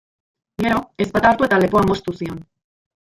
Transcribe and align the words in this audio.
Gero, 0.63 0.79
ezpata 1.05 1.29
hartu 1.33 1.47
eta 1.49 1.59
lepoa 1.65 1.83
moztu 1.91 2.15
zion. 2.21 2.41